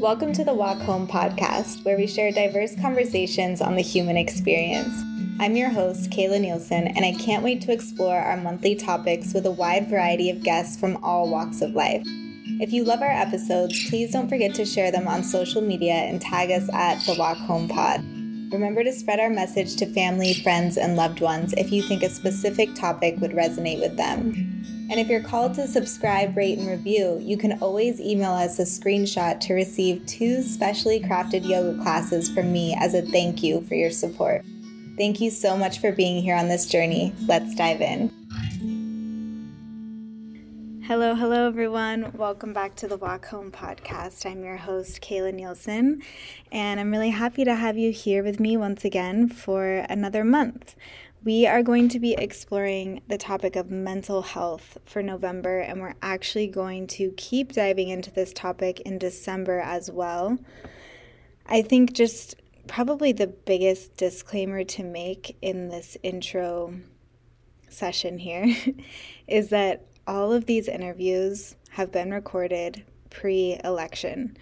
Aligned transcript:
Welcome 0.00 0.32
to 0.34 0.44
the 0.44 0.54
Walk 0.54 0.78
Home 0.82 1.08
podcast, 1.08 1.84
where 1.84 1.96
we 1.96 2.06
share 2.06 2.30
diverse 2.30 2.76
conversations 2.80 3.60
on 3.60 3.74
the 3.74 3.82
human 3.82 4.16
experience. 4.16 4.94
I'm 5.40 5.56
your 5.56 5.70
host, 5.70 6.10
Kayla 6.10 6.40
Nielsen, 6.40 6.86
and 6.86 7.04
I 7.04 7.14
can't 7.14 7.42
wait 7.42 7.62
to 7.62 7.72
explore 7.72 8.16
our 8.16 8.36
monthly 8.36 8.76
topics 8.76 9.34
with 9.34 9.44
a 9.44 9.50
wide 9.50 9.88
variety 9.88 10.30
of 10.30 10.44
guests 10.44 10.78
from 10.78 11.02
all 11.02 11.28
walks 11.28 11.62
of 11.62 11.72
life. 11.72 12.04
If 12.60 12.72
you 12.72 12.84
love 12.84 13.02
our 13.02 13.10
episodes, 13.10 13.90
please 13.90 14.12
don't 14.12 14.28
forget 14.28 14.54
to 14.54 14.64
share 14.64 14.92
them 14.92 15.08
on 15.08 15.24
social 15.24 15.62
media 15.62 15.94
and 15.94 16.20
tag 16.20 16.52
us 16.52 16.70
at 16.72 17.04
the 17.04 17.16
Walk 17.18 17.38
Home 17.38 17.68
Pod. 17.68 18.00
Remember 18.52 18.84
to 18.84 18.92
spread 18.92 19.18
our 19.18 19.30
message 19.30 19.74
to 19.76 19.86
family, 19.86 20.32
friends, 20.34 20.76
and 20.76 20.94
loved 20.94 21.20
ones 21.20 21.54
if 21.54 21.72
you 21.72 21.82
think 21.82 22.04
a 22.04 22.08
specific 22.08 22.72
topic 22.76 23.16
would 23.18 23.32
resonate 23.32 23.80
with 23.80 23.96
them. 23.96 24.64
And 24.90 24.98
if 24.98 25.08
you're 25.08 25.20
called 25.20 25.52
to 25.56 25.68
subscribe, 25.68 26.34
rate, 26.34 26.58
and 26.58 26.66
review, 26.66 27.18
you 27.20 27.36
can 27.36 27.60
always 27.60 28.00
email 28.00 28.32
us 28.32 28.58
a 28.58 28.62
screenshot 28.62 29.38
to 29.40 29.52
receive 29.52 30.04
two 30.06 30.40
specially 30.40 30.98
crafted 30.98 31.46
yoga 31.46 31.78
classes 31.82 32.30
from 32.30 32.50
me 32.50 32.74
as 32.80 32.94
a 32.94 33.02
thank 33.02 33.42
you 33.42 33.60
for 33.62 33.74
your 33.74 33.90
support. 33.90 34.46
Thank 34.96 35.20
you 35.20 35.30
so 35.30 35.58
much 35.58 35.78
for 35.78 35.92
being 35.92 36.22
here 36.22 36.34
on 36.34 36.48
this 36.48 36.64
journey. 36.64 37.12
Let's 37.26 37.54
dive 37.54 37.82
in. 37.82 38.10
Hello, 40.86 41.14
hello, 41.14 41.46
everyone. 41.46 42.12
Welcome 42.14 42.54
back 42.54 42.74
to 42.76 42.88
the 42.88 42.96
Walk 42.96 43.26
Home 43.26 43.50
podcast. 43.50 44.24
I'm 44.24 44.42
your 44.42 44.56
host, 44.56 45.02
Kayla 45.02 45.34
Nielsen, 45.34 46.00
and 46.50 46.80
I'm 46.80 46.90
really 46.90 47.10
happy 47.10 47.44
to 47.44 47.54
have 47.54 47.76
you 47.76 47.92
here 47.92 48.24
with 48.24 48.40
me 48.40 48.56
once 48.56 48.86
again 48.86 49.28
for 49.28 49.84
another 49.90 50.24
month. 50.24 50.76
We 51.24 51.46
are 51.46 51.64
going 51.64 51.88
to 51.90 51.98
be 51.98 52.14
exploring 52.14 53.02
the 53.08 53.18
topic 53.18 53.56
of 53.56 53.70
mental 53.70 54.22
health 54.22 54.78
for 54.84 55.02
November, 55.02 55.58
and 55.58 55.80
we're 55.80 55.96
actually 56.00 56.46
going 56.46 56.86
to 56.88 57.12
keep 57.16 57.52
diving 57.52 57.88
into 57.88 58.12
this 58.12 58.32
topic 58.32 58.80
in 58.80 58.98
December 58.98 59.58
as 59.58 59.90
well. 59.90 60.38
I 61.44 61.62
think 61.62 61.92
just 61.92 62.36
probably 62.68 63.10
the 63.10 63.26
biggest 63.26 63.96
disclaimer 63.96 64.62
to 64.62 64.84
make 64.84 65.36
in 65.42 65.68
this 65.70 65.96
intro 66.04 66.74
session 67.68 68.18
here 68.18 68.54
is 69.26 69.48
that 69.48 69.86
all 70.06 70.32
of 70.32 70.46
these 70.46 70.68
interviews 70.68 71.56
have 71.70 71.90
been 71.90 72.12
recorded 72.12 72.84
pre 73.10 73.58
election. 73.64 74.36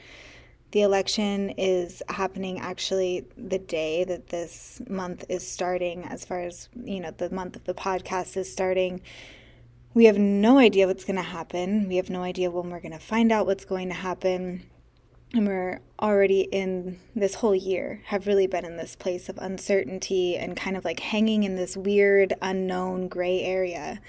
The 0.72 0.82
election 0.82 1.50
is 1.50 2.02
happening 2.08 2.58
actually 2.58 3.24
the 3.36 3.58
day 3.58 4.04
that 4.04 4.28
this 4.28 4.82
month 4.88 5.24
is 5.28 5.46
starting, 5.46 6.04
as 6.04 6.24
far 6.24 6.40
as, 6.40 6.68
you 6.74 7.00
know, 7.00 7.12
the 7.12 7.30
month 7.30 7.56
of 7.56 7.64
the 7.64 7.74
podcast 7.74 8.36
is 8.36 8.50
starting. 8.52 9.00
We 9.94 10.04
have 10.06 10.18
no 10.18 10.58
idea 10.58 10.86
what's 10.86 11.04
going 11.04 11.16
to 11.16 11.22
happen. 11.22 11.88
We 11.88 11.96
have 11.96 12.10
no 12.10 12.22
idea 12.22 12.50
when 12.50 12.68
we're 12.70 12.80
going 12.80 12.92
to 12.92 12.98
find 12.98 13.32
out 13.32 13.46
what's 13.46 13.64
going 13.64 13.88
to 13.88 13.94
happen. 13.94 14.64
And 15.32 15.46
we're 15.46 15.80
already 16.00 16.42
in 16.42 17.00
this 17.14 17.36
whole 17.36 17.54
year, 17.54 18.02
have 18.06 18.26
really 18.26 18.46
been 18.46 18.64
in 18.64 18.76
this 18.76 18.94
place 18.96 19.28
of 19.28 19.38
uncertainty 19.38 20.36
and 20.36 20.56
kind 20.56 20.76
of 20.76 20.84
like 20.84 21.00
hanging 21.00 21.44
in 21.44 21.56
this 21.56 21.76
weird, 21.76 22.34
unknown 22.42 23.08
gray 23.08 23.40
area. 23.40 24.00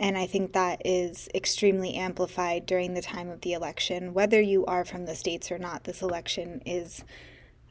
And 0.00 0.18
I 0.18 0.26
think 0.26 0.52
that 0.52 0.82
is 0.84 1.28
extremely 1.34 1.94
amplified 1.94 2.66
during 2.66 2.94
the 2.94 3.02
time 3.02 3.30
of 3.30 3.42
the 3.42 3.52
election. 3.52 4.14
Whether 4.14 4.40
you 4.40 4.64
are 4.66 4.84
from 4.84 5.06
the 5.06 5.14
States 5.14 5.52
or 5.52 5.58
not, 5.58 5.84
this 5.84 6.02
election 6.02 6.62
is 6.66 7.04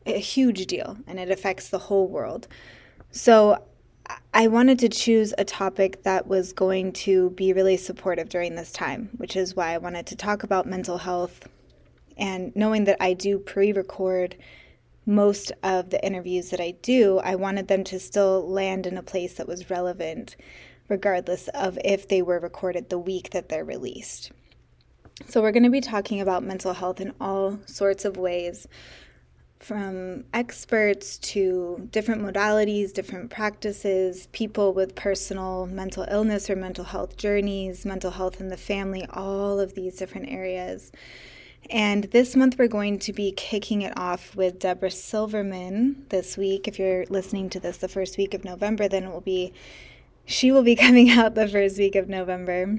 a 0.05 0.17
huge 0.17 0.65
deal 0.67 0.97
and 1.07 1.19
it 1.19 1.29
affects 1.29 1.69
the 1.69 1.79
whole 1.79 2.07
world. 2.07 2.47
So 3.11 3.63
I 4.33 4.47
wanted 4.47 4.79
to 4.79 4.89
choose 4.89 5.33
a 5.37 5.45
topic 5.45 6.03
that 6.03 6.27
was 6.27 6.53
going 6.53 6.93
to 6.93 7.31
be 7.31 7.53
really 7.53 7.77
supportive 7.77 8.29
during 8.29 8.55
this 8.55 8.71
time, 8.71 9.09
which 9.17 9.35
is 9.35 9.55
why 9.55 9.73
I 9.73 9.77
wanted 9.77 10.07
to 10.07 10.15
talk 10.15 10.43
about 10.43 10.65
mental 10.65 10.99
health. 10.99 11.47
And 12.17 12.55
knowing 12.55 12.85
that 12.85 12.97
I 12.99 13.13
do 13.13 13.39
pre 13.39 13.71
record 13.71 14.35
most 15.05 15.51
of 15.63 15.89
the 15.89 16.03
interviews 16.05 16.49
that 16.51 16.59
I 16.59 16.71
do, 16.81 17.19
I 17.19 17.35
wanted 17.35 17.67
them 17.67 17.83
to 17.85 17.99
still 17.99 18.47
land 18.47 18.85
in 18.85 18.97
a 18.97 19.03
place 19.03 19.33
that 19.35 19.47
was 19.47 19.69
relevant 19.69 20.35
regardless 20.91 21.47
of 21.49 21.79
if 21.83 22.07
they 22.07 22.21
were 22.21 22.39
recorded 22.39 22.89
the 22.89 22.99
week 22.99 23.31
that 23.31 23.49
they're 23.49 23.65
released. 23.65 24.31
So, 25.27 25.41
we're 25.41 25.51
going 25.51 25.63
to 25.63 25.69
be 25.69 25.81
talking 25.81 26.21
about 26.21 26.43
mental 26.43 26.73
health 26.73 26.99
in 26.99 27.13
all 27.19 27.59
sorts 27.65 28.05
of 28.05 28.17
ways 28.17 28.67
from 29.59 30.25
experts 30.33 31.19
to 31.19 31.87
different 31.91 32.21
modalities, 32.21 32.91
different 32.91 33.29
practices, 33.29 34.27
people 34.31 34.73
with 34.73 34.95
personal 34.95 35.67
mental 35.67 36.05
illness 36.09 36.49
or 36.49 36.55
mental 36.55 36.83
health 36.83 37.15
journeys, 37.17 37.85
mental 37.85 38.11
health 38.11 38.41
in 38.41 38.49
the 38.49 38.57
family, 38.57 39.05
all 39.11 39.59
of 39.59 39.75
these 39.75 39.95
different 39.95 40.29
areas. 40.29 40.91
And 41.69 42.05
this 42.05 42.35
month, 42.35 42.57
we're 42.57 42.67
going 42.67 42.97
to 42.99 43.13
be 43.13 43.31
kicking 43.31 43.83
it 43.83 43.93
off 43.95 44.35
with 44.35 44.59
Debra 44.59 44.89
Silverman 44.89 46.07
this 46.09 46.35
week. 46.35 46.67
If 46.67 46.79
you're 46.79 47.05
listening 47.05 47.49
to 47.51 47.59
this 47.59 47.77
the 47.77 47.87
first 47.87 48.17
week 48.17 48.33
of 48.33 48.43
November, 48.43 48.87
then 48.87 49.03
it 49.03 49.11
will 49.11 49.21
be 49.21 49.53
she 50.31 50.51
will 50.51 50.63
be 50.63 50.75
coming 50.87 51.09
out 51.09 51.35
the 51.35 51.47
first 51.47 51.77
week 51.77 51.95
of 51.95 52.09
November. 52.09 52.77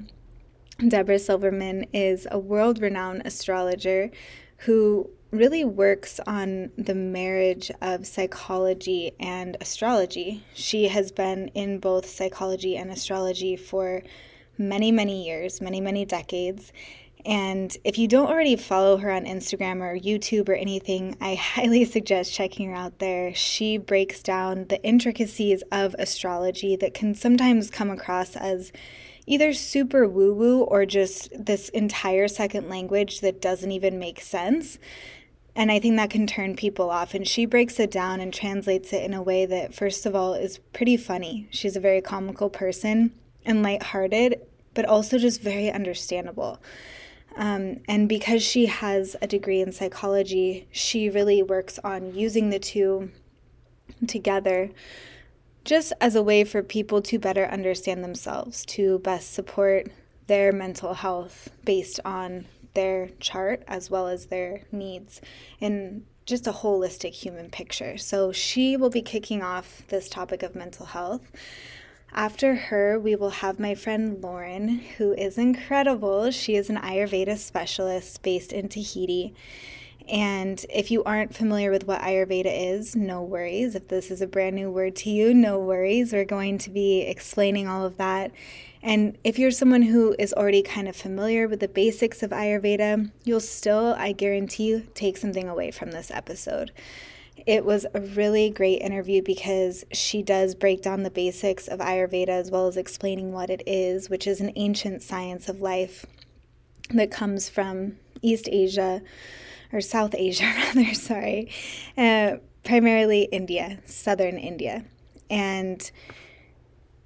Debra 0.87 1.19
Silverman 1.19 1.85
is 1.93 2.27
a 2.31 2.39
world 2.39 2.81
renowned 2.81 3.21
astrologer 3.25 4.09
who 4.57 5.09
really 5.31 5.63
works 5.63 6.19
on 6.27 6.71
the 6.77 6.95
marriage 6.95 7.71
of 7.81 8.05
psychology 8.05 9.11
and 9.19 9.57
astrology. 9.61 10.43
She 10.53 10.87
has 10.87 11.11
been 11.11 11.49
in 11.49 11.79
both 11.79 12.07
psychology 12.07 12.77
and 12.77 12.91
astrology 12.91 13.55
for 13.55 14.03
many, 14.57 14.91
many 14.91 15.25
years, 15.25 15.61
many, 15.61 15.81
many 15.81 16.05
decades. 16.05 16.71
And 17.25 17.75
if 17.85 17.97
you 17.97 18.07
don't 18.07 18.27
already 18.27 18.55
follow 18.57 18.97
her 18.97 19.11
on 19.11 19.25
Instagram 19.25 19.81
or 19.81 19.97
YouTube 19.97 20.49
or 20.49 20.55
anything, 20.55 21.15
I 21.21 21.35
highly 21.55 21.85
suggest 21.85 22.33
checking 22.33 22.69
her 22.69 22.75
out 22.75 22.99
there. 22.99 23.33
She 23.33 23.77
breaks 23.77 24.21
down 24.21 24.65
the 24.67 24.83
intricacies 24.83 25.63
of 25.71 25.95
astrology 25.97 26.75
that 26.77 26.93
can 26.93 27.15
sometimes 27.15 27.69
come 27.69 27.89
across 27.89 28.35
as 28.35 28.71
either 29.25 29.53
super 29.53 30.07
woo 30.07 30.33
woo 30.33 30.61
or 30.61 30.85
just 30.85 31.29
this 31.33 31.69
entire 31.69 32.27
second 32.27 32.69
language 32.69 33.21
that 33.21 33.41
doesn't 33.41 33.71
even 33.71 33.97
make 33.97 34.19
sense. 34.19 34.77
And 35.55 35.71
I 35.71 35.79
think 35.79 35.95
that 35.97 36.09
can 36.09 36.27
turn 36.27 36.55
people 36.55 36.89
off. 36.89 37.13
And 37.13 37.27
she 37.27 37.45
breaks 37.45 37.79
it 37.79 37.91
down 37.91 38.19
and 38.19 38.33
translates 38.33 38.91
it 38.91 39.03
in 39.03 39.13
a 39.13 39.21
way 39.21 39.45
that, 39.45 39.73
first 39.73 40.05
of 40.05 40.15
all, 40.15 40.33
is 40.33 40.57
pretty 40.73 40.97
funny. 40.97 41.47
She's 41.51 41.75
a 41.75 41.79
very 41.79 42.01
comical 42.01 42.49
person 42.49 43.13
and 43.45 43.61
lighthearted, 43.61 44.41
but 44.73 44.85
also 44.85 45.17
just 45.17 45.41
very 45.41 45.71
understandable. 45.71 46.59
Um, 47.35 47.81
and 47.87 48.07
because 48.07 48.43
she 48.43 48.67
has 48.67 49.15
a 49.21 49.27
degree 49.27 49.61
in 49.61 49.71
psychology, 49.71 50.67
she 50.71 51.09
really 51.09 51.41
works 51.41 51.79
on 51.83 52.13
using 52.13 52.49
the 52.49 52.59
two 52.59 53.11
together 54.07 54.69
just 55.65 55.93
as 56.01 56.15
a 56.15 56.23
way 56.23 56.43
for 56.43 56.61
people 56.61 57.01
to 57.01 57.17
better 57.17 57.45
understand 57.45 58.03
themselves, 58.03 58.65
to 58.65 58.99
best 58.99 59.33
support 59.33 59.87
their 60.27 60.51
mental 60.51 60.93
health 60.93 61.49
based 61.63 61.99
on 62.05 62.45
their 62.73 63.09
chart 63.19 63.63
as 63.67 63.89
well 63.89 64.07
as 64.07 64.27
their 64.27 64.63
needs 64.71 65.21
in 65.59 66.05
just 66.25 66.47
a 66.47 66.51
holistic 66.51 67.13
human 67.13 67.49
picture. 67.49 67.97
So 67.97 68.31
she 68.31 68.77
will 68.77 68.89
be 68.89 69.01
kicking 69.01 69.41
off 69.41 69.83
this 69.89 70.09
topic 70.09 70.43
of 70.43 70.55
mental 70.55 70.87
health. 70.87 71.31
After 72.15 72.53
her, 72.53 72.99
we 72.99 73.15
will 73.15 73.31
have 73.31 73.59
my 73.59 73.73
friend 73.73 74.21
Lauren, 74.21 74.67
who 74.97 75.13
is 75.13 75.39
incredible. 75.39 76.29
She 76.29 76.55
is 76.55 76.69
an 76.69 76.77
Ayurveda 76.77 77.39
specialist 77.39 78.21
based 78.21 78.53
in 78.53 78.69
Tahiti. 78.69 79.33
And 80.07 80.63
if 80.69 80.91
you 80.91 81.03
aren't 81.05 81.33
familiar 81.33 81.71
with 81.71 81.87
what 81.87 82.01
Ayurveda 82.01 82.75
is, 82.75 82.95
no 82.95 83.23
worries. 83.23 83.73
If 83.73 83.87
this 83.87 84.11
is 84.11 84.21
a 84.21 84.27
brand 84.27 84.55
new 84.55 84.69
word 84.69 84.95
to 84.97 85.09
you, 85.09 85.33
no 85.33 85.57
worries. 85.57 86.13
We're 86.13 86.23
going 86.23 86.59
to 86.59 86.69
be 86.69 87.01
explaining 87.01 87.67
all 87.67 87.83
of 87.83 87.97
that. 87.97 88.31
And 88.83 89.17
if 89.23 89.39
you're 89.39 89.49
someone 89.49 89.81
who 89.81 90.15
is 90.19 90.33
already 90.33 90.61
kind 90.61 90.87
of 90.87 90.95
familiar 90.95 91.47
with 91.47 91.61
the 91.61 91.67
basics 91.67 92.21
of 92.21 92.29
Ayurveda, 92.29 93.09
you'll 93.23 93.39
still, 93.39 93.95
I 93.97 94.11
guarantee, 94.11 94.83
take 94.93 95.17
something 95.17 95.49
away 95.49 95.71
from 95.71 95.91
this 95.91 96.11
episode. 96.11 96.71
It 97.45 97.65
was 97.65 97.85
a 97.93 97.99
really 97.99 98.49
great 98.49 98.81
interview 98.81 99.21
because 99.21 99.83
she 99.91 100.21
does 100.21 100.55
break 100.55 100.81
down 100.81 101.03
the 101.03 101.09
basics 101.09 101.67
of 101.67 101.79
Ayurveda 101.79 102.29
as 102.29 102.51
well 102.51 102.67
as 102.67 102.77
explaining 102.77 103.33
what 103.33 103.49
it 103.49 103.63
is, 103.65 104.09
which 104.09 104.27
is 104.27 104.39
an 104.39 104.51
ancient 104.55 105.01
science 105.01 105.49
of 105.49 105.61
life 105.61 106.05
that 106.91 107.11
comes 107.11 107.49
from 107.49 107.97
East 108.21 108.47
Asia 108.51 109.01
or 109.71 109.81
South 109.81 110.15
Asia, 110.15 110.45
rather, 110.75 110.93
sorry, 110.93 111.51
uh, 111.97 112.37
primarily 112.63 113.23
India, 113.23 113.79
southern 113.85 114.37
India. 114.37 114.85
And 115.29 115.89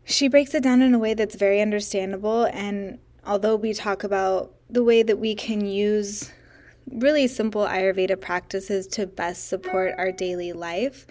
she 0.03 0.27
breaks 0.27 0.53
it 0.53 0.63
down 0.63 0.81
in 0.81 0.93
a 0.93 0.99
way 0.99 1.13
that's 1.13 1.35
very 1.35 1.61
understandable. 1.61 2.45
And 2.45 2.99
although 3.25 3.55
we 3.55 3.73
talk 3.73 4.03
about 4.03 4.53
the 4.69 4.83
way 4.83 5.03
that 5.03 5.17
we 5.17 5.35
can 5.35 5.65
use 5.65 6.31
really 6.91 7.27
simple 7.27 7.65
Ayurveda 7.65 8.19
practices 8.19 8.87
to 8.87 9.07
best 9.07 9.47
support 9.47 9.93
our 9.97 10.11
daily 10.11 10.53
life. 10.53 11.05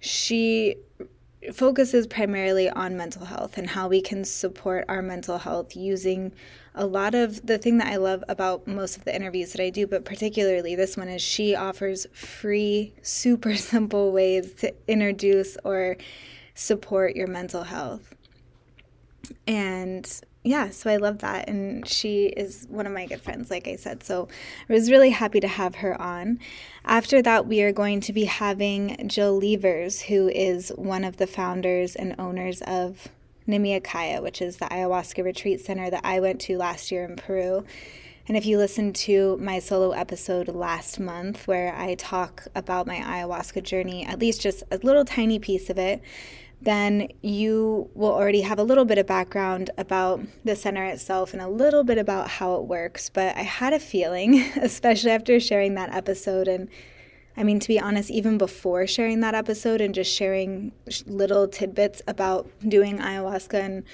She 0.00 0.76
focuses 1.52 2.06
primarily 2.06 2.68
on 2.68 2.96
mental 2.96 3.24
health 3.24 3.58
and 3.58 3.70
how 3.70 3.88
we 3.88 4.00
can 4.00 4.24
support 4.24 4.84
our 4.88 5.02
mental 5.02 5.38
health 5.38 5.76
using 5.76 6.32
a 6.74 6.84
lot 6.84 7.14
of 7.14 7.44
the 7.46 7.58
thing 7.58 7.78
that 7.78 7.88
I 7.88 7.96
love 7.96 8.24
about 8.28 8.66
most 8.66 8.96
of 8.96 9.04
the 9.04 9.14
interviews 9.14 9.52
that 9.52 9.62
I 9.62 9.70
do, 9.70 9.86
but 9.86 10.04
particularly 10.04 10.74
this 10.74 10.96
one, 10.96 11.08
is 11.08 11.22
she 11.22 11.54
offers 11.54 12.06
free, 12.12 12.92
super 13.02 13.54
simple 13.56 14.12
ways 14.12 14.52
to 14.54 14.74
introduce 14.86 15.56
or 15.64 15.96
support 16.54 17.16
your 17.16 17.28
mental 17.28 17.64
health. 17.64 18.14
And 19.46 20.20
yeah, 20.44 20.70
so 20.70 20.90
I 20.90 20.96
love 20.96 21.18
that. 21.18 21.48
And 21.48 21.86
she 21.86 22.26
is 22.26 22.66
one 22.70 22.86
of 22.86 22.92
my 22.92 23.06
good 23.06 23.20
friends, 23.20 23.50
like 23.50 23.66
I 23.68 23.76
said. 23.76 24.02
So 24.02 24.28
I 24.68 24.72
was 24.72 24.90
really 24.90 25.10
happy 25.10 25.40
to 25.40 25.48
have 25.48 25.76
her 25.76 26.00
on. 26.00 26.38
After 26.84 27.20
that, 27.22 27.46
we 27.46 27.62
are 27.62 27.72
going 27.72 28.00
to 28.02 28.12
be 28.12 28.24
having 28.24 29.08
Jill 29.08 29.38
Levers, 29.38 30.02
who 30.02 30.28
is 30.28 30.70
one 30.76 31.04
of 31.04 31.16
the 31.16 31.26
founders 31.26 31.96
and 31.96 32.14
owners 32.18 32.62
of 32.62 33.08
Nimea 33.46 33.82
Kaya, 33.82 34.22
which 34.22 34.40
is 34.40 34.58
the 34.58 34.66
ayahuasca 34.66 35.24
retreat 35.24 35.60
center 35.60 35.90
that 35.90 36.04
I 36.04 36.20
went 36.20 36.40
to 36.42 36.56
last 36.56 36.92
year 36.92 37.04
in 37.04 37.16
Peru. 37.16 37.64
And 38.28 38.36
if 38.36 38.44
you 38.44 38.58
listen 38.58 38.92
to 38.92 39.38
my 39.38 39.58
solo 39.58 39.92
episode 39.92 40.48
last 40.48 41.00
month, 41.00 41.48
where 41.48 41.74
I 41.74 41.94
talk 41.94 42.46
about 42.54 42.86
my 42.86 42.96
ayahuasca 42.96 43.62
journey, 43.62 44.04
at 44.04 44.18
least 44.18 44.42
just 44.42 44.62
a 44.70 44.76
little 44.76 45.06
tiny 45.06 45.38
piece 45.38 45.70
of 45.70 45.78
it, 45.78 46.02
then 46.60 47.08
you 47.22 47.88
will 47.94 48.12
already 48.12 48.40
have 48.40 48.58
a 48.58 48.64
little 48.64 48.84
bit 48.84 48.98
of 48.98 49.06
background 49.06 49.70
about 49.78 50.20
the 50.44 50.56
center 50.56 50.84
itself 50.84 51.32
and 51.32 51.40
a 51.40 51.48
little 51.48 51.84
bit 51.84 51.98
about 51.98 52.28
how 52.28 52.56
it 52.56 52.64
works. 52.64 53.08
But 53.10 53.36
I 53.36 53.42
had 53.42 53.72
a 53.72 53.78
feeling, 53.78 54.40
especially 54.60 55.12
after 55.12 55.38
sharing 55.38 55.74
that 55.74 55.94
episode, 55.94 56.48
and 56.48 56.68
I 57.36 57.44
mean, 57.44 57.60
to 57.60 57.68
be 57.68 57.78
honest, 57.78 58.10
even 58.10 58.36
before 58.36 58.86
sharing 58.88 59.20
that 59.20 59.34
episode 59.34 59.80
and 59.80 59.94
just 59.94 60.12
sharing 60.12 60.72
little 61.06 61.46
tidbits 61.46 62.02
about 62.08 62.50
doing 62.66 62.98
ayahuasca 62.98 63.54
and 63.54 63.84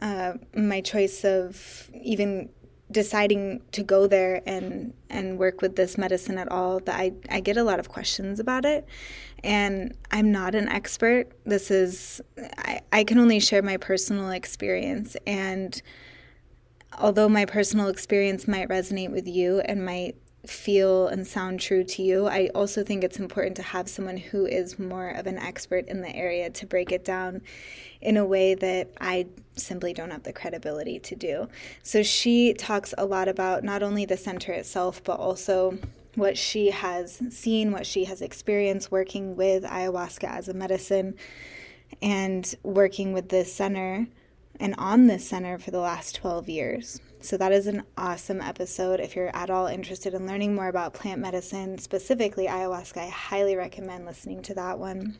uh, 0.00 0.32
my 0.56 0.80
choice 0.80 1.24
of 1.24 1.88
even 2.02 2.48
deciding 2.92 3.62
to 3.72 3.82
go 3.82 4.06
there 4.06 4.42
and 4.46 4.94
and 5.10 5.38
work 5.38 5.60
with 5.60 5.76
this 5.76 5.98
medicine 5.98 6.38
at 6.38 6.50
all 6.50 6.80
that 6.80 6.98
I, 6.98 7.12
I 7.30 7.40
get 7.40 7.56
a 7.56 7.64
lot 7.64 7.78
of 7.78 7.88
questions 7.88 8.40
about 8.40 8.64
it 8.64 8.86
and 9.44 9.96
I'm 10.10 10.30
not 10.30 10.54
an 10.54 10.68
expert. 10.68 11.32
This 11.44 11.70
is, 11.70 12.20
I, 12.58 12.80
I 12.92 13.04
can 13.04 13.18
only 13.18 13.40
share 13.40 13.62
my 13.62 13.76
personal 13.76 14.30
experience. 14.30 15.16
And 15.26 15.80
although 16.98 17.28
my 17.28 17.44
personal 17.44 17.88
experience 17.88 18.46
might 18.46 18.68
resonate 18.68 19.10
with 19.10 19.26
you 19.26 19.60
and 19.60 19.84
might 19.84 20.16
feel 20.46 21.06
and 21.06 21.26
sound 21.26 21.60
true 21.60 21.84
to 21.84 22.02
you, 22.02 22.26
I 22.26 22.50
also 22.54 22.82
think 22.82 23.04
it's 23.04 23.18
important 23.18 23.56
to 23.56 23.62
have 23.62 23.88
someone 23.88 24.16
who 24.16 24.46
is 24.46 24.78
more 24.78 25.10
of 25.10 25.26
an 25.26 25.38
expert 25.38 25.86
in 25.88 26.00
the 26.00 26.14
area 26.14 26.50
to 26.50 26.66
break 26.66 26.90
it 26.90 27.04
down 27.04 27.42
in 28.00 28.16
a 28.16 28.24
way 28.24 28.54
that 28.54 28.88
I 29.00 29.26
simply 29.54 29.92
don't 29.92 30.10
have 30.10 30.24
the 30.24 30.32
credibility 30.32 30.98
to 30.98 31.14
do. 31.14 31.48
So 31.82 32.02
she 32.02 32.54
talks 32.54 32.92
a 32.98 33.04
lot 33.04 33.28
about 33.28 33.62
not 33.62 33.82
only 33.82 34.04
the 34.04 34.16
center 34.16 34.52
itself, 34.52 35.02
but 35.04 35.20
also 35.20 35.78
what 36.14 36.36
she 36.36 36.70
has 36.70 37.22
seen, 37.30 37.70
what 37.72 37.86
she 37.86 38.04
has 38.04 38.20
experienced 38.20 38.90
working 38.90 39.36
with 39.36 39.62
ayahuasca 39.64 40.24
as 40.24 40.48
a 40.48 40.54
medicine 40.54 41.14
and 42.00 42.54
working 42.62 43.12
with 43.12 43.28
this 43.28 43.52
center 43.52 44.08
and 44.60 44.74
on 44.78 45.06
this 45.06 45.28
center 45.28 45.58
for 45.58 45.70
the 45.70 45.78
last 45.78 46.14
12 46.16 46.48
years. 46.48 47.00
So, 47.20 47.36
that 47.36 47.52
is 47.52 47.66
an 47.68 47.84
awesome 47.96 48.40
episode. 48.40 48.98
If 48.98 49.14
you're 49.14 49.34
at 49.34 49.48
all 49.48 49.66
interested 49.66 50.12
in 50.12 50.26
learning 50.26 50.54
more 50.54 50.68
about 50.68 50.92
plant 50.92 51.20
medicine, 51.20 51.78
specifically 51.78 52.46
ayahuasca, 52.46 52.98
I 52.98 53.08
highly 53.08 53.54
recommend 53.54 54.06
listening 54.06 54.42
to 54.42 54.54
that 54.54 54.78
one. 54.78 55.18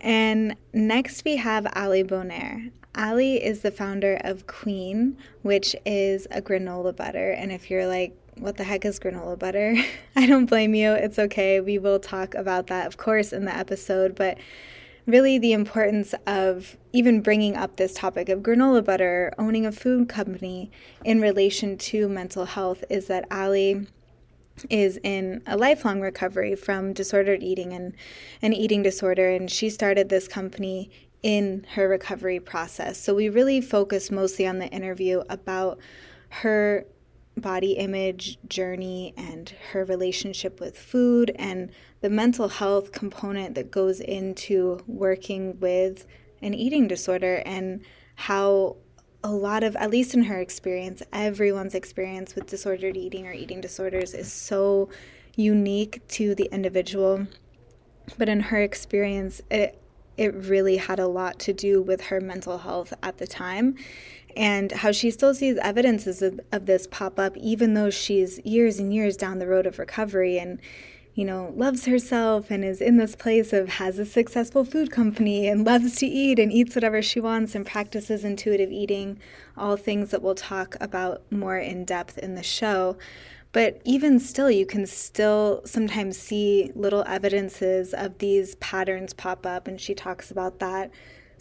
And 0.00 0.56
next 0.72 1.24
we 1.24 1.36
have 1.36 1.66
Ali 1.74 2.02
Bonar. 2.02 2.70
Ali 2.96 3.42
is 3.42 3.60
the 3.60 3.70
founder 3.70 4.20
of 4.22 4.46
Kween, 4.46 5.16
which 5.42 5.74
is 5.84 6.26
a 6.30 6.40
granola 6.42 6.94
butter. 6.94 7.30
And 7.30 7.50
if 7.50 7.70
you're 7.70 7.86
like, 7.86 8.16
what 8.36 8.56
the 8.56 8.64
heck 8.64 8.84
is 8.84 9.00
granola 9.00 9.38
butter? 9.38 9.76
I 10.16 10.26
don't 10.26 10.46
blame 10.46 10.74
you. 10.74 10.92
It's 10.92 11.18
okay. 11.18 11.60
We 11.60 11.78
will 11.78 11.98
talk 11.98 12.34
about 12.34 12.66
that, 12.68 12.86
of 12.86 12.96
course, 12.96 13.32
in 13.32 13.44
the 13.44 13.56
episode. 13.56 14.14
But 14.14 14.38
really, 15.06 15.38
the 15.38 15.52
importance 15.52 16.14
of 16.26 16.76
even 16.92 17.20
bringing 17.20 17.56
up 17.56 17.76
this 17.76 17.94
topic 17.94 18.28
of 18.28 18.40
granola 18.40 18.84
butter, 18.84 19.32
owning 19.38 19.66
a 19.66 19.72
food 19.72 20.08
company 20.08 20.70
in 21.04 21.20
relation 21.20 21.76
to 21.76 22.08
mental 22.08 22.44
health, 22.46 22.84
is 22.88 23.06
that 23.06 23.26
Ali 23.30 23.86
is 24.70 24.98
in 25.02 25.42
a 25.46 25.56
lifelong 25.56 26.00
recovery 26.00 26.54
from 26.54 26.92
disordered 26.92 27.42
eating 27.42 27.72
and 27.72 27.92
an 28.40 28.52
eating 28.52 28.82
disorder. 28.82 29.28
And 29.30 29.50
she 29.50 29.68
started 29.68 30.08
this 30.08 30.28
company 30.28 30.90
in 31.22 31.66
her 31.74 31.88
recovery 31.88 32.38
process. 32.38 32.98
So 33.02 33.14
we 33.14 33.28
really 33.28 33.60
focus 33.60 34.10
mostly 34.10 34.46
on 34.46 34.58
the 34.58 34.68
interview 34.68 35.22
about 35.28 35.78
her 36.28 36.86
body 37.36 37.72
image 37.72 38.38
journey 38.48 39.12
and 39.16 39.54
her 39.72 39.84
relationship 39.84 40.60
with 40.60 40.78
food 40.78 41.32
and 41.36 41.70
the 42.00 42.10
mental 42.10 42.48
health 42.48 42.92
component 42.92 43.54
that 43.54 43.70
goes 43.70 44.00
into 44.00 44.78
working 44.86 45.58
with 45.58 46.06
an 46.42 46.54
eating 46.54 46.86
disorder 46.86 47.42
and 47.44 47.84
how 48.14 48.76
a 49.24 49.30
lot 49.30 49.64
of 49.64 49.74
at 49.76 49.90
least 49.90 50.14
in 50.14 50.24
her 50.24 50.38
experience 50.40 51.02
everyone's 51.12 51.74
experience 51.74 52.34
with 52.34 52.46
disordered 52.46 52.96
eating 52.96 53.26
or 53.26 53.32
eating 53.32 53.60
disorders 53.60 54.14
is 54.14 54.30
so 54.32 54.88
unique 55.34 56.06
to 56.06 56.34
the 56.34 56.48
individual. 56.52 57.26
But 58.18 58.28
in 58.28 58.40
her 58.40 58.60
experience 58.60 59.40
it 59.50 59.80
it 60.16 60.32
really 60.32 60.76
had 60.76 61.00
a 61.00 61.08
lot 61.08 61.40
to 61.40 61.52
do 61.52 61.82
with 61.82 62.02
her 62.02 62.20
mental 62.20 62.58
health 62.58 62.92
at 63.02 63.18
the 63.18 63.26
time 63.26 63.74
and 64.36 64.72
how 64.72 64.92
she 64.92 65.10
still 65.10 65.34
sees 65.34 65.56
evidences 65.58 66.22
of, 66.22 66.40
of 66.52 66.66
this 66.66 66.86
pop 66.86 67.18
up 67.18 67.36
even 67.36 67.74
though 67.74 67.90
she's 67.90 68.38
years 68.44 68.78
and 68.78 68.92
years 68.92 69.16
down 69.16 69.38
the 69.38 69.46
road 69.46 69.66
of 69.66 69.78
recovery 69.78 70.38
and 70.38 70.60
you 71.14 71.24
know 71.24 71.52
loves 71.56 71.86
herself 71.86 72.50
and 72.50 72.64
is 72.64 72.80
in 72.80 72.96
this 72.96 73.14
place 73.14 73.52
of 73.52 73.68
has 73.68 73.98
a 73.98 74.04
successful 74.04 74.64
food 74.64 74.90
company 74.90 75.46
and 75.46 75.64
loves 75.66 75.96
to 75.96 76.06
eat 76.06 76.38
and 76.38 76.52
eats 76.52 76.74
whatever 76.74 77.00
she 77.00 77.20
wants 77.20 77.54
and 77.54 77.66
practices 77.66 78.24
intuitive 78.24 78.70
eating 78.70 79.18
all 79.56 79.76
things 79.76 80.10
that 80.10 80.22
we'll 80.22 80.34
talk 80.34 80.76
about 80.80 81.22
more 81.30 81.58
in 81.58 81.84
depth 81.84 82.18
in 82.18 82.34
the 82.34 82.42
show. 82.42 82.96
But 83.52 83.80
even 83.84 84.18
still 84.18 84.50
you 84.50 84.66
can 84.66 84.84
still 84.84 85.62
sometimes 85.64 86.18
see 86.18 86.72
little 86.74 87.04
evidences 87.06 87.94
of 87.94 88.18
these 88.18 88.56
patterns 88.56 89.14
pop 89.14 89.46
up 89.46 89.68
and 89.68 89.80
she 89.80 89.94
talks 89.94 90.32
about 90.32 90.58
that 90.58 90.90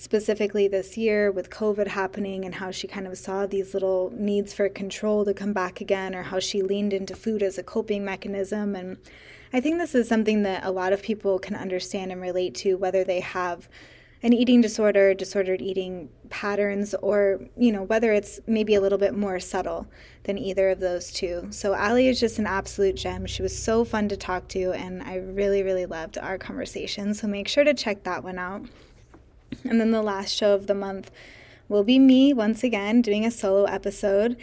specifically 0.04 0.68
this 0.68 0.98
year 0.98 1.32
with 1.32 1.50
COVID 1.50 1.88
happening 1.88 2.44
and 2.44 2.56
how 2.56 2.72
she 2.72 2.90
kind 2.90 3.08
of 3.08 3.18
saw 3.18 3.48
these 3.48 3.74
little 3.74 4.12
needs 4.14 4.54
for 4.54 4.68
control 4.68 5.24
to 5.24 5.34
come 5.34 5.54
back 5.54 5.80
again, 5.80 6.14
or 6.14 6.24
how 6.24 6.40
she 6.40 6.62
leaned 6.62 6.92
into 6.92 7.16
food 7.16 7.42
as 7.42 7.58
a 7.58 7.64
coping 7.64 8.04
mechanism. 8.04 8.76
And 8.76 8.98
I 9.54 9.62
think 9.62 9.78
this 9.78 9.96
is 9.96 10.10
something 10.10 10.44
that 10.44 10.66
a 10.66 10.72
lot 10.72 10.92
of 10.92 11.02
people 11.02 11.40
can 11.40 11.56
understand 11.56 12.12
and 12.12 12.20
relate 12.20 12.54
to, 12.56 12.76
whether 12.76 13.06
they 13.06 13.22
have 13.22 13.70
an 14.24 14.34
eating 14.34 14.60
disorder, 14.60 15.14
disordered 15.14 15.62
eating 15.62 16.10
patterns, 16.30 16.94
or 16.96 17.40
you 17.58 17.72
know 17.72 17.84
whether 17.84 18.12
it's 18.12 18.42
maybe 18.46 18.76
a 18.76 18.82
little 18.82 18.98
bit 18.98 19.16
more 19.16 19.40
subtle 19.40 19.88
than 20.24 20.38
either 20.38 20.70
of 20.70 20.82
those 20.82 21.14
two. 21.14 21.48
So 21.50 21.76
Ali 21.76 22.10
is 22.10 22.20
just 22.20 22.40
an 22.40 22.48
absolute 22.48 22.96
gem. 22.96 23.26
She 23.26 23.42
was 23.42 23.58
so 23.58 23.86
fun 23.86 24.10
to 24.10 24.18
talk 24.18 24.50
to, 24.50 24.74
and 24.74 25.02
I 25.02 25.16
really, 25.16 25.64
really 25.64 25.86
loved 25.86 26.18
our 26.18 26.38
conversation. 26.38 27.14
So 27.14 27.26
make 27.28 27.48
sure 27.48 27.64
to 27.64 27.74
check 27.74 28.04
that 28.04 28.24
one 28.24 28.38
out. 28.38 28.66
And 29.64 29.80
then 29.80 29.92
the 29.92 30.02
last 30.02 30.36
show 30.36 30.54
of 30.54 30.68
the 30.68 30.76
month 30.76 31.12
will 31.68 31.84
be 31.84 32.00
me 32.00 32.34
once 32.34 32.64
again 32.64 33.02
doing 33.02 33.26
a 33.26 33.32
solo 33.32 33.66
episode. 33.66 34.38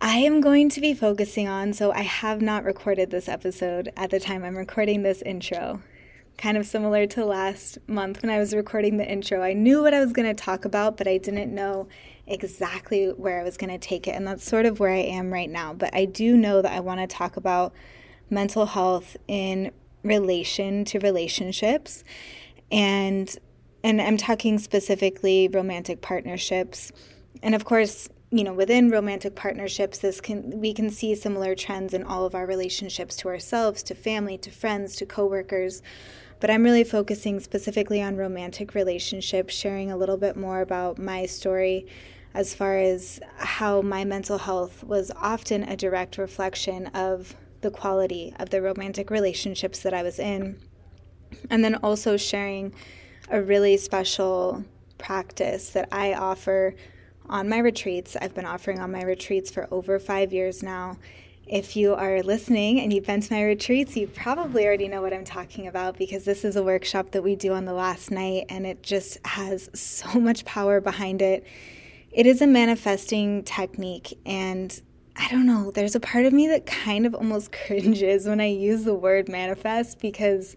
I 0.00 0.16
am 0.16 0.40
going 0.40 0.68
to 0.70 0.80
be 0.80 0.94
focusing 0.94 1.46
on, 1.46 1.72
so 1.72 1.92
I 1.92 2.02
have 2.02 2.42
not 2.42 2.64
recorded 2.64 3.10
this 3.10 3.28
episode 3.28 3.92
at 3.96 4.10
the 4.10 4.18
time 4.18 4.42
I'm 4.42 4.56
recording 4.56 5.02
this 5.02 5.22
intro. 5.22 5.80
Kind 6.38 6.56
of 6.56 6.66
similar 6.66 7.06
to 7.06 7.24
last 7.24 7.78
month 7.86 8.22
when 8.22 8.30
I 8.30 8.38
was 8.38 8.52
recording 8.54 8.96
the 8.96 9.08
intro. 9.08 9.42
I 9.42 9.52
knew 9.52 9.82
what 9.82 9.94
I 9.94 10.00
was 10.00 10.12
going 10.12 10.34
to 10.34 10.42
talk 10.42 10.64
about, 10.64 10.96
but 10.96 11.06
I 11.06 11.18
didn't 11.18 11.54
know 11.54 11.86
exactly 12.26 13.06
where 13.10 13.40
I 13.40 13.44
was 13.44 13.56
going 13.56 13.70
to 13.70 13.78
take 13.78 14.08
it. 14.08 14.16
And 14.16 14.26
that's 14.26 14.44
sort 14.44 14.66
of 14.66 14.80
where 14.80 14.90
I 14.90 15.02
am 15.02 15.32
right 15.32 15.50
now. 15.50 15.72
But 15.72 15.94
I 15.94 16.04
do 16.04 16.36
know 16.36 16.62
that 16.62 16.72
I 16.72 16.80
want 16.80 16.98
to 17.00 17.06
talk 17.06 17.36
about 17.36 17.72
mental 18.28 18.66
health 18.66 19.16
in 19.28 19.70
relation 20.02 20.84
to 20.86 20.98
relationships 20.98 22.02
and 22.72 23.38
and 23.84 24.00
I'm 24.00 24.16
talking 24.16 24.58
specifically 24.58 25.48
romantic 25.48 26.00
partnerships. 26.00 26.92
And 27.42 27.54
of 27.54 27.64
course, 27.64 28.08
you 28.30 28.44
know, 28.44 28.54
within 28.54 28.90
romantic 28.90 29.34
partnerships, 29.34 29.98
this 29.98 30.20
can 30.20 30.60
we 30.60 30.72
can 30.72 30.88
see 30.90 31.14
similar 31.14 31.54
trends 31.54 31.92
in 31.92 32.02
all 32.02 32.24
of 32.24 32.34
our 32.34 32.46
relationships 32.46 33.16
to 33.16 33.28
ourselves, 33.28 33.82
to 33.84 33.94
family, 33.94 34.38
to 34.38 34.50
friends, 34.50 34.96
to 34.96 35.06
coworkers. 35.06 35.82
But 36.40 36.50
I'm 36.50 36.64
really 36.64 36.84
focusing 36.84 37.40
specifically 37.40 38.02
on 38.02 38.16
romantic 38.16 38.74
relationships, 38.74 39.54
sharing 39.54 39.92
a 39.92 39.96
little 39.96 40.16
bit 40.16 40.36
more 40.36 40.60
about 40.60 40.98
my 40.98 41.26
story 41.26 41.86
as 42.34 42.54
far 42.54 42.78
as 42.78 43.20
how 43.36 43.82
my 43.82 44.04
mental 44.04 44.38
health 44.38 44.82
was 44.82 45.12
often 45.16 45.62
a 45.64 45.76
direct 45.76 46.16
reflection 46.16 46.86
of 46.88 47.36
the 47.60 47.70
quality 47.70 48.34
of 48.38 48.50
the 48.50 48.62
romantic 48.62 49.10
relationships 49.10 49.80
that 49.80 49.94
I 49.94 50.02
was 50.02 50.18
in. 50.18 50.58
And 51.50 51.62
then 51.62 51.76
also 51.76 52.16
sharing 52.16 52.74
a 53.32 53.42
really 53.42 53.78
special 53.78 54.62
practice 54.98 55.70
that 55.70 55.88
I 55.90 56.12
offer 56.12 56.74
on 57.28 57.48
my 57.48 57.58
retreats. 57.58 58.14
I've 58.20 58.34
been 58.34 58.44
offering 58.44 58.78
on 58.78 58.92
my 58.92 59.02
retreats 59.02 59.50
for 59.50 59.66
over 59.70 59.98
five 59.98 60.34
years 60.34 60.62
now. 60.62 60.98
If 61.46 61.74
you 61.74 61.94
are 61.94 62.22
listening 62.22 62.80
and 62.80 62.92
you've 62.92 63.06
been 63.06 63.22
to 63.22 63.32
my 63.32 63.42
retreats, 63.42 63.96
you 63.96 64.06
probably 64.06 64.66
already 64.66 64.86
know 64.86 65.00
what 65.00 65.14
I'm 65.14 65.24
talking 65.24 65.66
about 65.66 65.96
because 65.96 66.24
this 66.24 66.44
is 66.44 66.56
a 66.56 66.62
workshop 66.62 67.10
that 67.12 67.22
we 67.22 67.34
do 67.34 67.54
on 67.54 67.64
the 67.64 67.72
last 67.72 68.10
night 68.10 68.44
and 68.50 68.66
it 68.66 68.82
just 68.82 69.18
has 69.26 69.70
so 69.72 70.20
much 70.20 70.44
power 70.44 70.80
behind 70.80 71.22
it. 71.22 71.44
It 72.12 72.26
is 72.26 72.42
a 72.42 72.46
manifesting 72.46 73.42
technique, 73.44 74.18
and 74.26 74.78
I 75.16 75.30
don't 75.30 75.46
know, 75.46 75.70
there's 75.70 75.94
a 75.94 76.00
part 76.00 76.26
of 76.26 76.34
me 76.34 76.46
that 76.48 76.66
kind 76.66 77.06
of 77.06 77.14
almost 77.14 77.52
cringes 77.66 78.26
when 78.26 78.38
I 78.38 78.48
use 78.48 78.84
the 78.84 78.94
word 78.94 79.30
manifest 79.30 79.98
because 79.98 80.54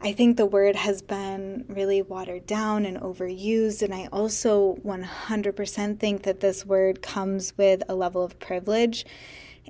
I 0.00 0.12
think 0.12 0.36
the 0.36 0.46
word 0.46 0.76
has 0.76 1.02
been 1.02 1.64
really 1.68 2.02
watered 2.02 2.46
down 2.46 2.86
and 2.86 2.98
overused. 3.00 3.82
And 3.82 3.92
I 3.92 4.08
also 4.12 4.76
100% 4.84 5.98
think 5.98 6.22
that 6.22 6.40
this 6.40 6.64
word 6.64 7.02
comes 7.02 7.52
with 7.56 7.82
a 7.88 7.94
level 7.94 8.22
of 8.22 8.38
privilege. 8.38 9.04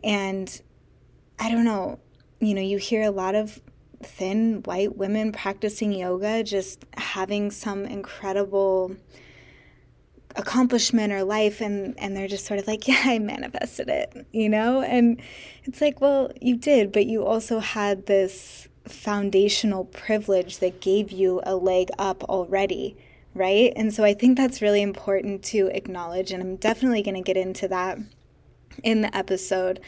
And 0.05 0.61
I 1.39 1.51
don't 1.51 1.65
know, 1.65 1.99
you 2.41 2.55
know, 2.55 2.61
you 2.61 2.77
hear 2.77 3.03
a 3.03 3.11
lot 3.11 3.35
of 3.35 3.61
thin 4.03 4.63
white 4.65 4.97
women 4.97 5.33
practicing 5.33 5.93
yoga 5.93 6.45
just 6.45 6.85
having 6.97 7.51
some 7.51 7.85
incredible 7.85 8.95
accomplishment 10.37 11.13
or 11.13 11.25
life 11.25 11.61
and 11.61 11.99
and 11.99 12.17
they're 12.17 12.29
just 12.29 12.47
sort 12.47 12.61
of 12.61 12.67
like 12.69 12.87
yeah 12.89 13.03
i 13.07 13.19
manifested 13.19 13.89
it 13.89 14.27
you 14.31 14.49
know 14.49 14.83
and 14.83 15.21
it's 15.65 15.81
like 15.81 16.01
well 16.01 16.31
you 16.41 16.57
did 16.57 16.93
but 16.93 17.07
you 17.07 17.25
also 17.25 17.59
had 17.59 18.07
this 18.07 18.68
foundational 18.89 19.85
privilege 19.85 20.59
that 20.59 20.81
gave 20.81 21.11
you 21.11 21.41
a 21.45 21.55
leg 21.55 21.89
up 21.99 22.25
already 22.25 22.97
right 23.35 23.73
and 23.77 23.93
so 23.93 24.05
i 24.05 24.15
think 24.15 24.37
that's 24.37 24.63
really 24.63 24.83
important 24.83 25.43
to 25.43 25.67
acknowledge 25.75 26.33
and 26.33 26.43
i'm 26.43 26.57
definitely 26.57 27.03
going 27.03 27.15
to 27.15 27.21
get 27.21 27.37
into 27.37 27.69
that 27.69 27.99
in 28.83 29.03
the 29.03 29.17
episode 29.17 29.81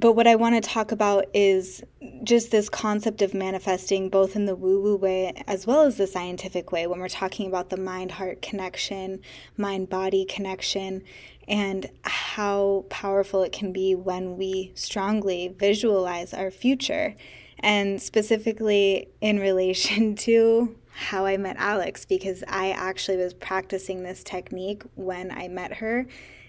but 0.00 0.14
what 0.14 0.26
I 0.26 0.34
want 0.34 0.54
to 0.54 0.66
talk 0.66 0.92
about 0.92 1.26
is 1.34 1.82
just 2.24 2.50
this 2.50 2.70
concept 2.70 3.20
of 3.20 3.34
manifesting 3.34 4.08
both 4.08 4.34
in 4.34 4.46
the 4.46 4.56
woo 4.56 4.80
woo 4.80 4.96
way 4.96 5.34
as 5.46 5.66
well 5.66 5.82
as 5.82 5.98
the 5.98 6.06
scientific 6.06 6.72
way 6.72 6.86
when 6.86 7.00
we're 7.00 7.10
talking 7.10 7.46
about 7.46 7.68
the 7.68 7.76
mind 7.76 8.12
heart 8.12 8.40
connection, 8.40 9.20
mind 9.58 9.90
body 9.90 10.24
connection, 10.24 11.02
and 11.46 11.90
how 12.02 12.86
powerful 12.88 13.42
it 13.42 13.52
can 13.52 13.74
be 13.74 13.94
when 13.94 14.38
we 14.38 14.72
strongly 14.74 15.54
visualize 15.58 16.32
our 16.32 16.50
future. 16.50 17.14
And 17.60 18.00
specifically 18.00 19.08
in 19.20 19.38
relation 19.38 20.14
to 20.26 20.76
how 20.92 21.24
I 21.24 21.36
met 21.36 21.56
Alex, 21.58 22.04
because 22.04 22.42
I 22.48 22.70
actually 22.72 23.16
was 23.16 23.32
practicing 23.32 24.02
this 24.02 24.24
technique 24.24 24.82
when 24.96 25.30
I 25.30 25.48
met 25.48 25.74
her. 25.74 26.06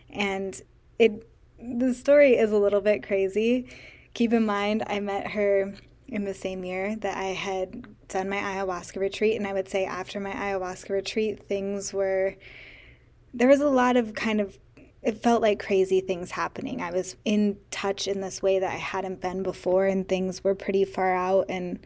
And 0.09 0.61
it 0.99 1.27
the 1.61 1.93
story 1.93 2.37
is 2.37 2.51
a 2.51 2.57
little 2.57 2.81
bit 2.81 3.05
crazy. 3.05 3.67
Keep 4.13 4.33
in 4.33 4.45
mind, 4.45 4.83
I 4.87 4.99
met 4.99 5.27
her 5.31 5.73
in 6.07 6.25
the 6.25 6.33
same 6.33 6.65
year 6.65 6.95
that 6.97 7.17
I 7.17 7.27
had 7.27 7.85
done 8.07 8.29
my 8.29 8.37
ayahuasca 8.37 8.97
retreat. 8.97 9.37
And 9.37 9.47
I 9.47 9.53
would 9.53 9.69
say 9.69 9.85
after 9.85 10.19
my 10.19 10.31
ayahuasca 10.31 10.89
retreat, 10.89 11.43
things 11.43 11.93
were, 11.93 12.35
there 13.33 13.47
was 13.47 13.61
a 13.61 13.69
lot 13.69 13.95
of 13.95 14.13
kind 14.13 14.41
of, 14.41 14.57
it 15.03 15.21
felt 15.23 15.41
like 15.41 15.59
crazy 15.59 15.99
things 15.99 16.31
happening. 16.31 16.81
I 16.81 16.91
was 16.91 17.15
in 17.25 17.57
touch 17.71 18.07
in 18.07 18.21
this 18.21 18.41
way 18.41 18.59
that 18.59 18.71
I 18.71 18.77
hadn't 18.77 19.19
been 19.19 19.41
before, 19.41 19.85
and 19.85 20.07
things 20.07 20.43
were 20.43 20.53
pretty 20.53 20.85
far 20.85 21.15
out. 21.15 21.45
And 21.49 21.79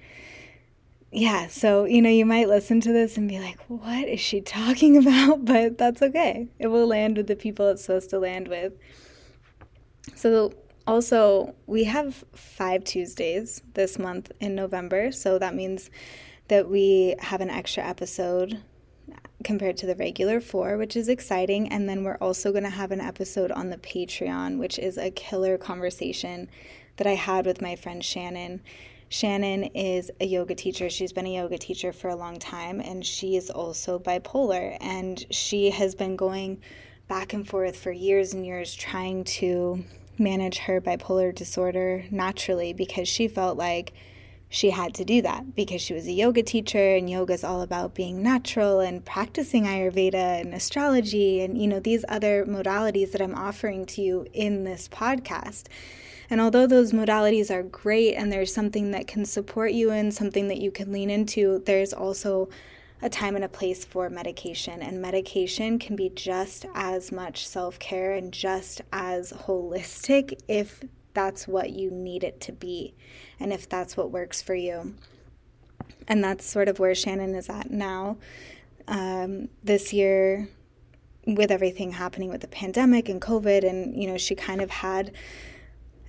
yeah, 1.11 1.47
so, 1.47 1.85
you 1.85 2.01
know, 2.01 2.09
you 2.09 2.25
might 2.25 2.49
listen 2.49 2.81
to 2.81 2.91
this 2.91 3.15
and 3.15 3.29
be 3.29 3.39
like, 3.39 3.59
what 3.69 4.07
is 4.07 4.19
she 4.19 4.41
talking 4.41 4.97
about? 5.05 5.45
But 5.45 5.77
that's 5.77 6.01
okay. 6.01 6.49
It 6.59 6.67
will 6.67 6.87
land 6.87 7.15
with 7.15 7.27
the 7.27 7.37
people 7.37 7.69
it's 7.69 7.83
supposed 7.83 8.09
to 8.09 8.19
land 8.19 8.49
with. 8.49 8.73
So, 10.15 10.53
also, 10.87 11.55
we 11.65 11.85
have 11.85 12.23
five 12.33 12.83
Tuesdays 12.83 13.61
this 13.73 13.97
month 13.97 14.31
in 14.39 14.55
November. 14.55 15.11
So, 15.11 15.39
that 15.39 15.55
means 15.55 15.89
that 16.49 16.69
we 16.69 17.15
have 17.19 17.41
an 17.41 17.49
extra 17.49 17.83
episode 17.83 18.61
compared 19.45 19.77
to 19.77 19.85
the 19.85 19.95
regular 19.95 20.41
four, 20.41 20.75
which 20.77 20.97
is 20.97 21.07
exciting. 21.07 21.69
And 21.69 21.87
then 21.87 22.03
we're 22.03 22.17
also 22.17 22.51
going 22.51 22.63
to 22.63 22.69
have 22.69 22.91
an 22.91 22.99
episode 22.99 23.51
on 23.51 23.69
the 23.69 23.77
Patreon, 23.77 24.57
which 24.57 24.77
is 24.77 24.97
a 24.97 25.11
killer 25.11 25.57
conversation 25.57 26.49
that 26.97 27.07
I 27.07 27.13
had 27.13 27.45
with 27.45 27.61
my 27.61 27.77
friend 27.77 28.03
Shannon. 28.03 28.61
Shannon 29.07 29.65
is 29.75 30.11
a 30.19 30.25
yoga 30.25 30.55
teacher. 30.55 30.89
She's 30.89 31.13
been 31.13 31.27
a 31.27 31.35
yoga 31.35 31.59
teacher 31.59 31.93
for 31.93 32.09
a 32.09 32.15
long 32.15 32.39
time, 32.39 32.81
and 32.81 33.05
she 33.05 33.37
is 33.37 33.49
also 33.49 33.99
bipolar. 33.99 34.77
And 34.81 35.23
she 35.29 35.69
has 35.69 35.93
been 35.95 36.15
going 36.15 36.59
back 37.07 37.33
and 37.33 37.47
forth 37.47 37.77
for 37.77 37.91
years 37.91 38.33
and 38.33 38.45
years 38.45 38.73
trying 38.73 39.23
to 39.25 39.85
manage 40.17 40.57
her 40.57 40.81
bipolar 40.81 41.33
disorder 41.33 42.03
naturally 42.09 42.73
because 42.73 43.07
she 43.07 43.27
felt 43.27 43.57
like 43.57 43.93
she 44.55 44.69
had 44.69 44.93
to 44.93 45.03
do 45.03 45.21
that 45.21 45.53
because 45.53 45.81
she 45.81 45.93
was 45.93 46.07
a 46.07 46.13
yoga 46.13 46.41
teacher 46.41 46.95
and 46.95 47.09
yoga 47.09 47.33
is 47.33 47.43
all 47.43 47.61
about 47.61 47.93
being 47.93 48.23
natural 48.23 48.79
and 48.79 49.03
practicing 49.03 49.65
ayurveda 49.65 50.39
and 50.39 50.53
astrology 50.53 51.41
and 51.41 51.61
you 51.61 51.67
know 51.67 51.81
these 51.81 52.05
other 52.07 52.45
modalities 52.45 53.11
that 53.11 53.21
I'm 53.21 53.35
offering 53.35 53.85
to 53.87 54.01
you 54.01 54.25
in 54.31 54.63
this 54.63 54.87
podcast. 54.87 55.65
And 56.29 56.39
although 56.39 56.67
those 56.67 56.93
modalities 56.93 57.51
are 57.51 57.63
great 57.63 58.15
and 58.15 58.31
there's 58.31 58.53
something 58.53 58.91
that 58.91 59.07
can 59.07 59.25
support 59.25 59.73
you 59.73 59.91
and 59.91 60.13
something 60.13 60.47
that 60.47 60.59
you 60.59 60.71
can 60.71 60.93
lean 60.93 61.09
into, 61.09 61.61
there's 61.65 61.91
also 61.91 62.47
a 63.01 63.09
time 63.09 63.35
and 63.35 63.43
a 63.43 63.49
place 63.49 63.83
for 63.83 64.09
medication. 64.09 64.81
And 64.81 65.01
medication 65.01 65.79
can 65.79 65.97
be 65.97 66.07
just 66.07 66.65
as 66.73 67.11
much 67.11 67.45
self 67.45 67.77
care 67.77 68.13
and 68.13 68.31
just 68.31 68.79
as 68.93 69.33
holistic 69.33 70.39
if 70.47 70.81
that's 71.15 71.47
what 71.47 71.71
you 71.71 71.89
need 71.89 72.23
it 72.23 72.39
to 72.41 72.51
be 72.51 72.93
and 73.39 73.51
if 73.51 73.67
that's 73.67 73.97
what 73.97 74.11
works 74.11 74.41
for 74.41 74.53
you. 74.53 74.93
And 76.07 76.23
that's 76.23 76.45
sort 76.45 76.69
of 76.69 76.77
where 76.77 76.93
Shannon 76.93 77.33
is 77.33 77.49
at 77.49 77.71
now. 77.71 78.17
Um, 78.87 79.49
this 79.63 79.91
year, 79.91 80.47
with 81.25 81.49
everything 81.49 81.91
happening 81.91 82.29
with 82.29 82.41
the 82.41 82.47
pandemic 82.47 83.09
and 83.09 83.19
COVID, 83.19 83.67
and 83.67 83.99
you 83.99 84.07
know, 84.07 84.17
she 84.17 84.35
kind 84.35 84.61
of 84.61 84.69
had 84.69 85.11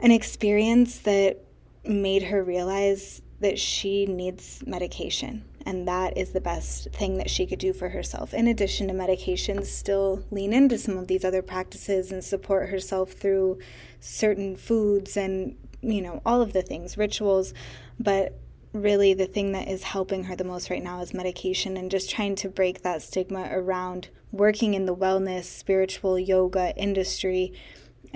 an 0.01 0.11
experience 0.11 0.99
that 1.01 1.39
made 1.85 2.25
her 2.25 2.43
realize 2.45 3.23
that 3.41 3.59
she 3.59 4.07
needs 4.07 4.63
medication 4.67 5.45
and 5.67 5.89
that 5.89 6.17
is 6.17 6.31
the 6.31 6.41
best 6.41 6.93
thing 6.93 7.19
that 7.19 7.29
she 7.29 7.45
could 7.45 7.59
do 7.59 7.73
for 7.73 7.89
herself. 7.89 8.33
In 8.33 8.47
addition 8.47 8.87
to 8.87 8.95
medications, 8.95 9.67
still 9.67 10.25
lean 10.31 10.53
into 10.53 10.79
some 10.79 10.97
of 10.97 11.09
these 11.09 11.25
other 11.25 11.43
practices 11.43 12.13
and 12.13 12.23
support 12.23 12.69
herself 12.69 13.13
through 13.13 13.59
certain 13.99 14.55
foods 14.55 15.17
and, 15.17 15.57
you 15.83 16.01
know, 16.01 16.23
all 16.25 16.41
of 16.41 16.53
the 16.53 16.63
things, 16.63 16.97
rituals. 16.97 17.53
But 17.99 18.39
really, 18.73 19.13
the 19.13 19.27
thing 19.27 19.51
that 19.53 19.67
is 19.67 19.83
helping 19.83 20.25
her 20.25 20.37
the 20.37 20.45
most 20.45 20.71
right 20.71 20.83
now 20.83 21.01
is 21.01 21.13
medication 21.13 21.77
and 21.77 21.91
just 21.91 22.11
trying 22.11 22.37
to 22.37 22.49
break 22.49 22.83
that 22.83 23.03
stigma 23.03 23.49
around 23.51 24.09
working 24.31 24.75
in 24.75 24.87
the 24.87 24.95
wellness, 24.95 25.47
spiritual 25.47 26.17
yoga 26.17 26.77
industry 26.77 27.53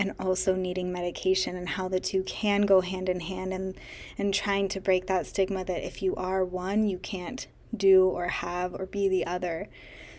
and 0.01 0.15
also 0.19 0.55
needing 0.55 0.91
medication 0.91 1.57
and 1.57 1.69
how 1.69 1.87
the 1.87 2.01
two 2.01 2.23
can 2.23 2.63
go 2.63 2.81
hand 2.81 3.09
in 3.09 3.21
hand 3.21 3.53
and 3.53 3.77
and 4.17 4.33
trying 4.33 4.67
to 4.67 4.81
break 4.81 5.07
that 5.07 5.27
stigma 5.27 5.63
that 5.63 5.87
if 5.87 6.03
you 6.03 6.17
are 6.17 6.43
one 6.43 6.89
you 6.89 6.99
can't 6.99 7.47
do 7.77 8.09
or 8.09 8.29
have 8.29 8.75
or 8.75 8.87
be 8.87 9.09
the 9.09 9.27
other. 9.27 9.69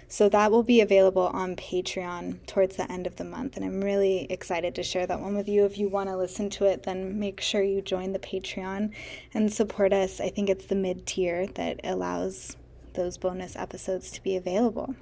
So 0.08 0.30
that 0.30 0.52
will 0.52 0.64
be 0.64 0.82
available 0.82 1.28
on 1.28 1.56
Patreon 1.56 2.46
towards 2.46 2.76
the 2.76 2.90
end 2.92 3.08
of 3.08 3.16
the 3.16 3.24
month 3.24 3.58
and 3.58 3.66
I'm 3.66 3.82
really 3.82 4.32
excited 4.32 4.76
to 4.76 4.84
share 4.84 5.08
that 5.08 5.20
one 5.20 5.36
with 5.36 5.50
you. 5.50 5.66
If 5.66 5.80
you 5.80 5.90
want 5.90 6.10
to 6.10 6.16
listen 6.18 6.52
to 6.52 6.66
it 6.66 6.84
then 6.84 7.20
make 7.20 7.42
sure 7.42 7.64
you 7.64 7.82
join 7.82 8.14
the 8.14 8.20
Patreon 8.20 8.94
and 9.34 9.52
support 9.52 9.94
us. 9.94 10.22
I 10.22 10.30
think 10.30 10.50
it's 10.50 10.68
the 10.68 10.76
mid 10.76 11.08
tier 11.08 11.48
that 11.48 11.80
allows 11.84 12.56
those 12.94 13.18
bonus 13.18 13.56
episodes 13.56 14.12
to 14.12 14.22
be 14.22 14.36
available. 14.36 14.96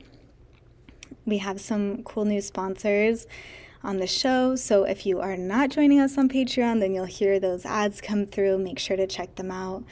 We 1.25 1.39
have 1.39 1.59
some 1.59 2.03
cool 2.03 2.23
new 2.23 2.39
sponsors 2.39 3.27
on 3.83 3.97
the 3.97 4.07
show. 4.07 4.55
So 4.55 4.83
if 4.83 5.05
you 5.05 5.19
are 5.19 5.37
not 5.37 5.69
joining 5.69 5.99
us 5.99 6.17
on 6.17 6.29
Patreon, 6.29 6.79
then 6.79 6.93
you'll 6.93 7.05
hear 7.05 7.39
those 7.39 7.65
ads 7.65 8.01
come 8.01 8.25
through. 8.25 8.57
Make 8.57 8.79
sure 8.79 8.97
to 8.97 9.07
check 9.07 9.35
them 9.35 9.51
out. 9.51 9.83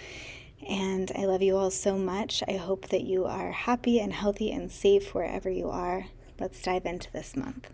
And 0.68 1.12
I 1.16 1.26
love 1.26 1.42
you 1.42 1.56
all 1.56 1.72
so 1.72 1.98
much. 1.98 2.44
I 2.48 2.54
hope 2.54 2.90
that 2.90 3.04
you 3.04 3.26
are 3.26 3.52
happy 3.52 4.00
and 4.00 4.12
healthy 4.12 4.52
and 4.52 4.72
safe 4.72 5.14
wherever 5.14 5.50
you 5.50 5.70
are. 5.70 6.08
Let's 6.40 6.62
dive 6.62 6.86
into 6.86 7.12
this 7.12 7.36
month. 7.36 7.70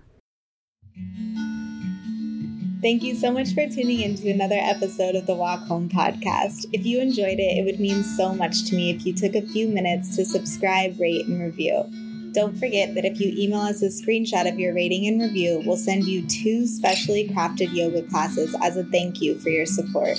Thank 2.81 3.01
you 3.01 3.15
so 3.15 3.31
much 3.31 3.53
for 3.53 3.65
tuning 3.65 4.01
in 4.01 4.15
to 4.15 4.29
another 4.29 4.59
episode 4.59 5.15
of 5.15 5.25
the 5.25 5.33
Walk 5.33 5.61
Home 5.67 5.87
podcast. 5.87 6.65
If 6.73 6.85
you 6.85 6.99
enjoyed 6.99 7.39
it, 7.39 7.57
it 7.57 7.65
would 7.65 7.79
mean 7.79 8.03
so 8.03 8.33
much 8.35 8.65
to 8.65 8.75
me 8.75 8.91
if 8.91 9.05
you 9.05 9.13
took 9.13 9.35
a 9.35 9.41
few 9.41 9.69
minutes 9.69 10.15
to 10.17 10.25
subscribe, 10.25 10.99
rate, 10.99 11.25
and 11.25 11.41
review. 11.41 11.85
Don't 12.33 12.57
forget 12.57 12.95
that 12.95 13.05
if 13.05 13.19
you 13.19 13.31
email 13.37 13.61
us 13.61 13.83
a 13.83 13.89
screenshot 13.89 14.51
of 14.51 14.57
your 14.57 14.73
rating 14.73 15.05
and 15.05 15.21
review, 15.21 15.61
we'll 15.65 15.77
send 15.77 16.05
you 16.05 16.25
two 16.27 16.65
specially 16.65 17.29
crafted 17.29 17.73
yoga 17.75 18.01
classes 18.01 18.55
as 18.63 18.75
a 18.75 18.83
thank 18.85 19.21
you 19.21 19.37
for 19.37 19.49
your 19.49 19.67
support. 19.67 20.17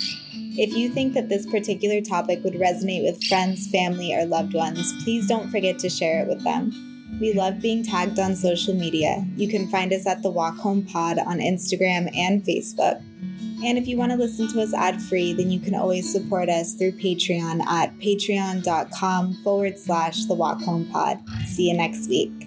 If 0.56 0.76
you 0.76 0.88
think 0.88 1.14
that 1.14 1.28
this 1.28 1.44
particular 1.44 2.00
topic 2.00 2.44
would 2.44 2.54
resonate 2.54 3.02
with 3.02 3.24
friends, 3.24 3.66
family, 3.66 4.14
or 4.14 4.26
loved 4.26 4.54
ones, 4.54 4.92
please 5.02 5.26
don't 5.26 5.50
forget 5.50 5.80
to 5.80 5.90
share 5.90 6.22
it 6.22 6.28
with 6.28 6.44
them. 6.44 7.18
We 7.20 7.32
love 7.32 7.60
being 7.60 7.82
tagged 7.82 8.20
on 8.20 8.36
social 8.36 8.74
media. 8.74 9.26
You 9.36 9.48
can 9.48 9.68
find 9.68 9.92
us 9.92 10.06
at 10.06 10.22
the 10.22 10.30
Walk 10.30 10.56
Home 10.58 10.84
Pod 10.84 11.18
on 11.18 11.38
Instagram 11.38 12.16
and 12.16 12.44
Facebook. 12.44 13.02
And 13.64 13.78
if 13.78 13.88
you 13.88 13.96
want 13.96 14.12
to 14.12 14.18
listen 14.18 14.46
to 14.48 14.60
us 14.60 14.74
ad 14.74 15.00
free, 15.00 15.32
then 15.32 15.50
you 15.50 15.58
can 15.58 15.74
always 15.74 16.10
support 16.10 16.48
us 16.50 16.74
through 16.74 16.92
Patreon 16.92 17.64
at 17.66 17.96
patreon.com 17.98 19.34
forward 19.42 19.78
slash 19.78 20.26
the 20.26 20.34
Walk 20.34 20.60
Home 20.62 20.86
Pod. 20.90 21.18
See 21.46 21.70
you 21.70 21.76
next 21.76 22.08
week. 22.08 22.43